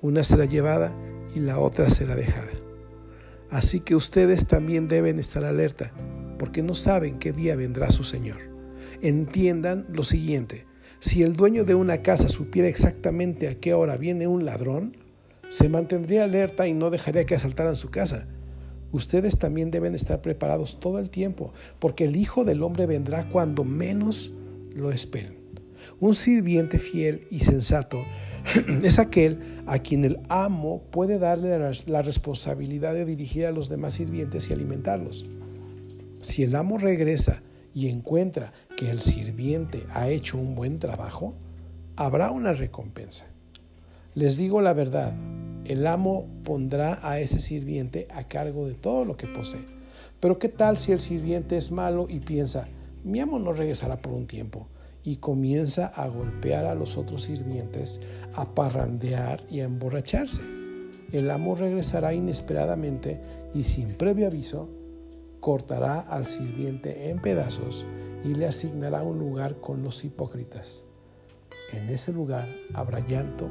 [0.00, 0.92] Una será llevada
[1.34, 2.50] y la otra será dejada.
[3.50, 5.92] Así que ustedes también deben estar alerta,
[6.38, 8.38] porque no saben qué día vendrá su Señor.
[9.02, 10.66] Entiendan lo siguiente,
[11.02, 14.96] si el dueño de una casa supiera exactamente a qué hora viene un ladrón,
[15.48, 18.28] se mantendría alerta y no dejaría que asaltaran su casa.
[18.92, 23.64] Ustedes también deben estar preparados todo el tiempo, porque el Hijo del Hombre vendrá cuando
[23.64, 24.32] menos
[24.76, 25.38] lo esperen.
[25.98, 28.04] Un sirviente fiel y sensato
[28.84, 33.94] es aquel a quien el amo puede darle la responsabilidad de dirigir a los demás
[33.94, 35.26] sirvientes y alimentarlos.
[36.20, 37.42] Si el amo regresa
[37.74, 38.52] y encuentra
[38.82, 41.34] que el sirviente ha hecho un buen trabajo,
[41.94, 43.26] habrá una recompensa.
[44.16, 45.14] Les digo la verdad,
[45.64, 49.64] el amo pondrá a ese sirviente a cargo de todo lo que posee.
[50.18, 52.66] Pero ¿qué tal si el sirviente es malo y piensa,
[53.04, 54.66] mi amo no regresará por un tiempo?
[55.04, 58.00] Y comienza a golpear a los otros sirvientes,
[58.34, 60.42] a parrandear y a emborracharse.
[61.12, 63.20] El amo regresará inesperadamente
[63.54, 64.68] y sin previo aviso
[65.38, 67.86] cortará al sirviente en pedazos
[68.24, 70.84] y le asignará un lugar con los hipócritas.
[71.72, 73.48] En ese lugar habrá llanto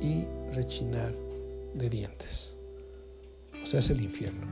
[0.00, 1.14] y rechinar
[1.74, 2.56] de dientes.
[3.62, 4.46] O sea, es el infierno.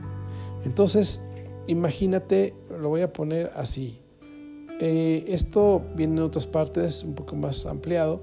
[0.63, 1.21] Entonces,
[1.67, 3.99] imagínate, lo voy a poner así.
[4.79, 8.21] Eh, esto viene en otras partes, un poco más ampliado,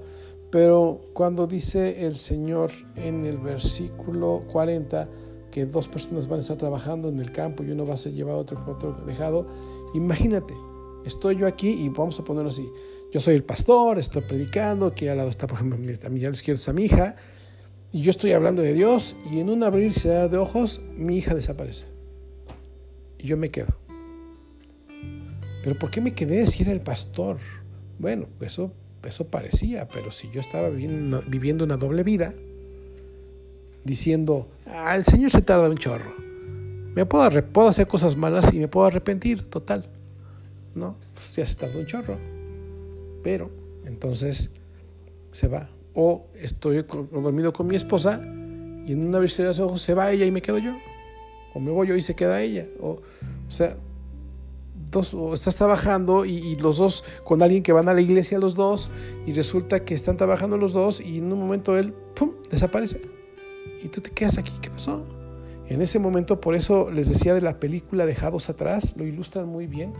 [0.51, 5.07] pero cuando dice el Señor en el versículo 40,
[5.51, 8.13] que dos personas van a estar trabajando en el campo y uno va a ser
[8.13, 9.47] llevado, otro, otro dejado.
[9.93, 10.53] Imagínate,
[11.05, 12.69] estoy yo aquí y vamos a ponerlo así.
[13.11, 16.59] Yo soy el pastor, estoy predicando, aquí al lado está, por ejemplo, a mi izquierda
[16.59, 17.15] está mi hija,
[17.91, 21.17] y yo estoy hablando de Dios, y en un abrir y cerrar de ojos, mi
[21.17, 21.85] hija desaparece.
[23.17, 23.75] Y yo me quedo.
[25.63, 27.37] Pero ¿por qué me quedé si era el pastor?
[27.97, 28.71] Bueno, eso,
[29.03, 32.33] eso parecía, pero si yo estaba viviendo, una doble vida,
[33.83, 36.13] diciendo, ah, el Señor se tarda un chorro.
[36.93, 39.89] Me puedo, puedo hacer cosas malas y me puedo arrepentir, total.
[40.75, 40.95] ¿No?
[41.13, 42.17] Pues ya se tarda un chorro.
[43.23, 43.51] Pero
[43.85, 44.51] entonces
[45.31, 45.69] se va.
[45.93, 48.21] O estoy dormido con mi esposa
[48.85, 50.73] y en una abrirse los ojos se va ella y me quedo yo.
[51.53, 52.67] O me voy yo y se queda ella.
[52.79, 53.01] O,
[53.49, 53.75] sea,
[54.91, 58.55] dos, o estás trabajando y, los dos con alguien que van a la iglesia los
[58.55, 58.91] dos
[59.25, 63.01] y resulta que están trabajando los dos y en un momento él, ¡pum!, desaparece.
[63.83, 65.05] Y tú te quedas aquí, ¿qué pasó?
[65.69, 69.67] En ese momento, por eso les decía de la película Dejados atrás, lo ilustran muy
[69.67, 69.93] bien.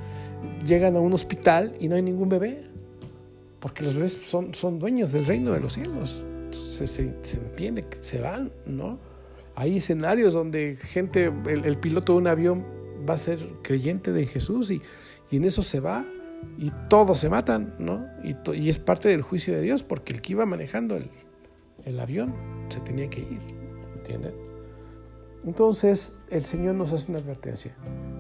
[0.66, 2.64] Llegan a un hospital y no hay ningún bebé,
[3.60, 6.26] porque los bebés son, son dueños del reino de los cielos.
[6.52, 8.98] Se, se, entiende que se van, ¿no?
[9.54, 12.66] Hay escenarios donde gente, el, piloto de un avión
[13.08, 14.82] va a ser creyente de Jesús y,
[15.32, 16.04] en eso se va
[16.58, 18.08] y todos se matan, ¿no?
[18.24, 21.12] Y, es parte del juicio de Dios porque el que iba manejando el,
[21.86, 22.34] el avión
[22.70, 23.42] se tenía que ir,
[23.98, 24.49] ¿entienden?
[25.46, 27.76] Entonces el Señor nos hace una advertencia.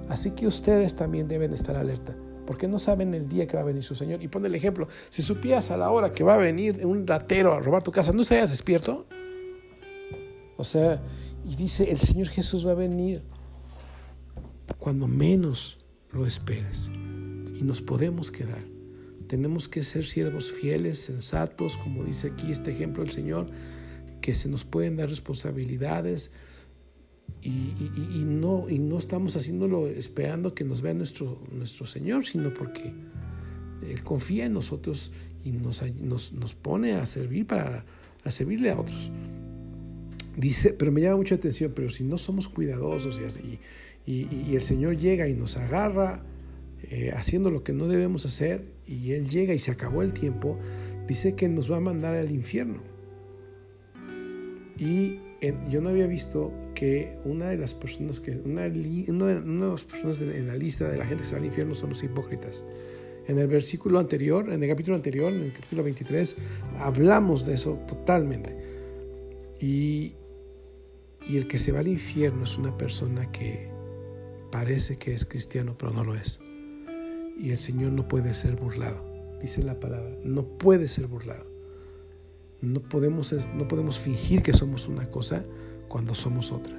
[0.07, 2.15] Así que ustedes también deben estar alerta,
[2.47, 4.24] porque no saben el día que va a venir su Señor.
[4.24, 7.53] Y pone el ejemplo, si supieras a la hora que va a venir un ratero
[7.53, 9.05] a robar tu casa, ¿no estarías despierto?
[10.57, 11.01] O sea,
[11.45, 13.24] y dice, el Señor Jesús va a venir
[14.78, 15.78] cuando menos
[16.11, 16.89] lo esperes.
[17.55, 18.63] Y nos podemos quedar.
[19.28, 23.45] Tenemos que ser siervos fieles, sensatos, como dice aquí este ejemplo del Señor,
[24.22, 26.32] que se nos pueden dar responsabilidades
[27.42, 32.94] y, no, y no estamos haciéndolo esperando que nos vea nuestro, nuestro Señor, sino porque
[33.88, 35.12] Él confía en nosotros
[35.44, 37.86] y nos, nos, pone a servir para
[38.24, 39.12] a servirle a otros.
[40.36, 43.60] Dice, pero me llama mucha atención, pero si no somos cuidadosos y, así,
[44.06, 46.24] y, el Señor llega y nos agarra
[46.84, 50.58] eh, haciendo lo que no debemos hacer y Él llega y se acabó el tiempo,
[51.08, 52.82] dice que nos va a mandar al infierno.
[54.78, 60.22] Y yo no había visto que una de las personas que una, de, las personas
[60.22, 62.64] en la lista de la gente que se va al infierno son los hipócritas.
[63.28, 66.36] En el versículo anterior, en el capítulo anterior, en el capítulo 23,
[66.80, 68.58] hablamos de eso totalmente.
[69.60, 70.16] Y,
[71.28, 73.70] y el que se va al infierno es una persona que
[74.52, 76.40] parece que es cristiano, pero no lo es.
[77.38, 79.06] Y el Señor no puede ser burlado.
[79.42, 81.59] Dice la palabra, no puede ser burlado.
[82.62, 85.45] No podemos, no podemos fingir que somos una cosa
[85.88, 86.78] cuando somos otra.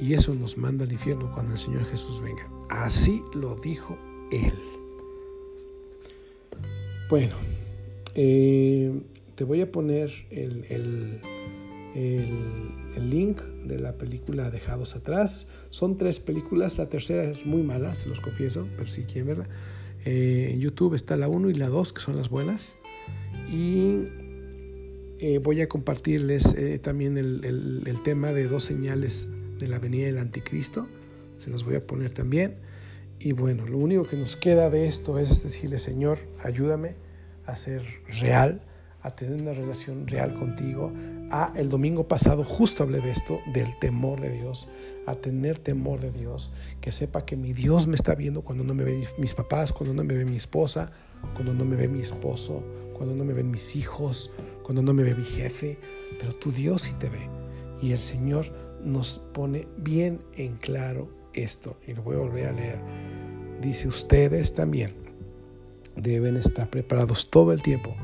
[0.00, 2.48] Y eso nos manda al infierno cuando el Señor Jesús venga.
[2.68, 3.96] Así lo dijo
[4.32, 4.54] Él.
[7.08, 7.34] Bueno,
[8.14, 8.92] eh,
[9.34, 11.20] te voy a poner el, el,
[11.94, 15.46] el link de la película Dejados Atrás.
[15.70, 19.48] Son tres películas, la tercera es muy mala, se los confieso, pero si quieren verla.
[20.04, 22.74] Eh, en YouTube está la 1 y la 2, que son las buenas.
[23.48, 24.04] Y
[25.18, 29.26] eh, voy a compartirles eh, también el, el, tema de dos señales
[29.58, 30.86] de la venida del anticristo.
[31.36, 32.56] Se los voy a poner también.
[33.18, 36.94] Y bueno, lo único que nos queda de esto es decirle, Señor, ayúdame
[37.46, 37.82] a ser
[38.20, 38.62] real
[39.04, 40.90] a tener una relación real contigo.
[41.36, 44.68] Ah, el domingo pasado justo hablé de esto, del temor de Dios,
[45.04, 48.72] a tener temor de Dios, que sepa que mi Dios me está viendo cuando no
[48.72, 50.92] me ven mis papás, cuando no me ve mi esposa,
[51.34, 52.62] cuando no me ve mi esposo,
[52.96, 54.30] cuando no me ven mis hijos,
[54.62, 55.76] cuando no me ve mi jefe,
[56.20, 57.28] pero tu Dios sí te ve.
[57.82, 58.52] Y el Señor
[58.84, 62.78] nos pone bien en claro esto, y lo voy a volver a leer.
[63.60, 64.94] Dice, ustedes también
[65.96, 67.96] deben estar preparados todo el tiempo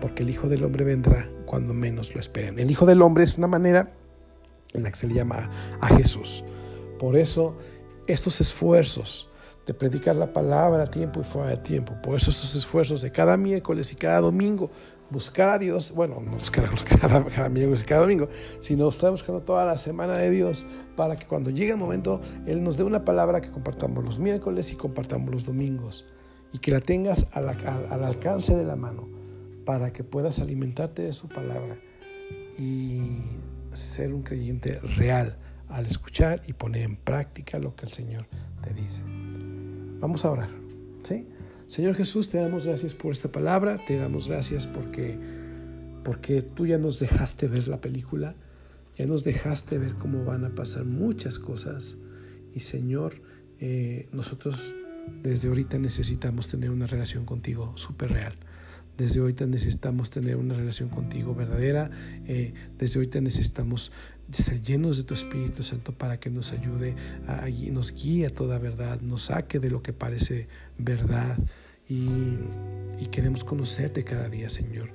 [0.00, 2.58] porque el Hijo del Hombre vendrá cuando menos lo esperen.
[2.58, 3.92] El Hijo del Hombre es una manera
[4.72, 6.44] en la que se le llama a Jesús.
[6.98, 7.56] Por eso
[8.06, 9.28] estos esfuerzos
[9.66, 13.12] de predicar la palabra a tiempo y fuera de tiempo, por eso estos esfuerzos de
[13.12, 14.70] cada miércoles y cada domingo,
[15.10, 16.70] buscar a Dios, bueno, no buscar
[17.00, 18.28] cada, cada miércoles y cada domingo,
[18.60, 20.64] sino estar buscando toda la semana de Dios
[20.96, 24.72] para que cuando llegue el momento Él nos dé una palabra que compartamos los miércoles
[24.72, 26.06] y compartamos los domingos
[26.52, 29.17] y que la tengas al alcance de la mano
[29.68, 31.78] para que puedas alimentarte de su palabra
[32.56, 33.02] y
[33.74, 35.36] ser un creyente real
[35.68, 38.28] al escuchar y poner en práctica lo que el Señor
[38.62, 39.02] te dice.
[40.00, 40.48] Vamos a orar.
[41.02, 41.26] ¿sí?
[41.66, 45.18] Señor Jesús, te damos gracias por esta palabra, te damos gracias porque,
[46.02, 48.36] porque tú ya nos dejaste ver la película,
[48.96, 51.98] ya nos dejaste ver cómo van a pasar muchas cosas
[52.54, 53.20] y Señor,
[53.60, 54.74] eh, nosotros
[55.22, 58.47] desde ahorita necesitamos tener una relación contigo súper real.
[58.98, 61.88] Desde ahorita necesitamos tener una relación contigo verdadera.
[62.26, 63.92] Eh, desde ahorita necesitamos
[64.32, 66.96] ser llenos de tu Espíritu Santo para que nos ayude,
[67.28, 71.38] a, nos guíe a toda verdad, nos saque de lo que parece verdad.
[71.88, 72.08] Y,
[72.98, 74.90] y queremos conocerte cada día, Señor.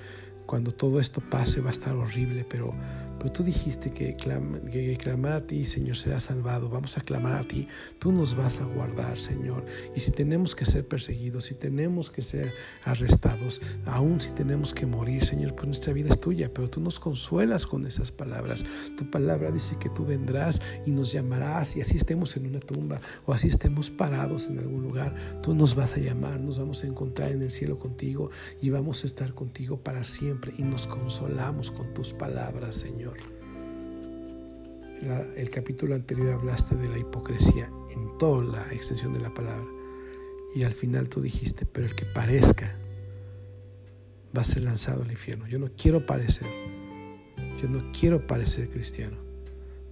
[0.45, 2.76] cuando todo esto pase va a estar horrible, pero,
[3.24, 6.67] pero tú dijiste que, que, clamar a ti, Señor, será salvado.
[6.67, 9.65] Vamos a clamar a ti, tú nos vas a guardar, Señor.
[9.95, 12.51] Y si tenemos que ser perseguidos, si tenemos que ser
[12.84, 16.99] arrestados, aún si tenemos que morir, Señor, pues nuestra vida es tuya, pero tú nos
[16.99, 18.65] consuelas con esas palabras.
[18.97, 22.99] Tu palabra dice que tú vendrás y nos llamarás y así estemos en una tumba
[23.26, 25.15] o así estemos parados en algún lugar.
[25.41, 29.03] Tú nos vas a llamar, nos vamos a encontrar en el cielo contigo y vamos
[29.03, 33.12] a estar contigo para siempre y nos consolamos con tus palabras, Señor.
[35.36, 39.68] El capítulo anterior hablaste de la hipocresía en toda la extensión de la palabra.
[40.56, 42.76] Y al final tú dijiste, pero el que parezca
[44.36, 45.47] va a ser lanzado al infierno.
[45.47, 46.47] Yo no quiero parecer.
[47.62, 49.18] Yo no quiero parecer cristiano.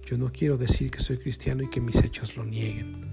[0.04, 3.12] Yo no quiero decir que soy cristiano y que mis hechos lo nieguen.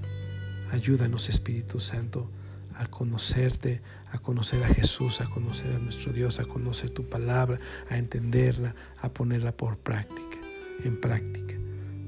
[0.72, 2.30] Ayúdanos, Espíritu Santo,
[2.76, 3.82] a conocerte,
[4.12, 8.76] a conocer a Jesús, a conocer a nuestro Dios, a conocer tu palabra, a entenderla,
[9.02, 10.38] a ponerla por práctica,
[10.84, 11.56] en práctica.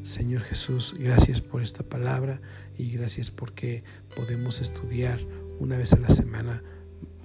[0.04, 2.42] Señor Jesús, gracias por esta palabra
[2.78, 3.84] y gracias porque
[4.16, 5.20] podemos estudiar
[5.60, 6.64] una vez a la semana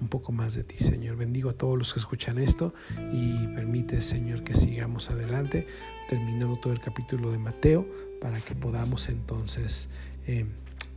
[0.01, 1.17] un poco más de ti, Señor.
[1.17, 2.75] Bendigo a todos los que escuchan esto
[3.13, 5.67] y permite, Señor, que sigamos adelante,
[6.09, 7.89] terminando todo el capítulo de Mateo,
[8.21, 9.89] para que podamos entonces,
[10.27, 10.45] eh,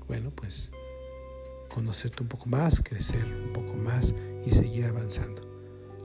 [0.07, 0.71] bueno, pues
[1.69, 4.13] conocerte un poco más, crecer un poco más
[4.45, 5.47] y seguir avanzando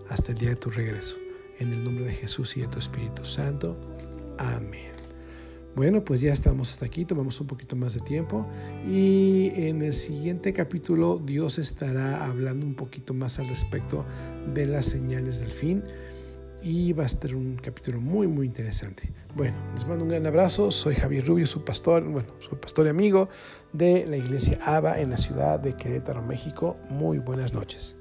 [0.09, 1.17] hasta el día de tu regreso.
[1.59, 3.77] En el nombre de Jesús y de tu Espíritu Santo.
[4.39, 4.94] Amén.
[5.77, 8.47] Bueno, pues ya estamos hasta aquí, tomamos un poquito más de tiempo
[8.87, 14.05] y en el siguiente capítulo Dios estará hablando un poquito más al respecto
[14.55, 15.83] de las señales del fin
[16.63, 19.11] y va a ser un capítulo muy muy interesante.
[19.35, 22.91] Bueno, les mando un gran abrazo, soy Javier Rubio, su pastor, bueno, su pastor y
[22.91, 23.29] amigo
[23.73, 26.77] de la iglesia ABA en la ciudad de Querétaro, México.
[26.89, 27.97] Muy buenas noches.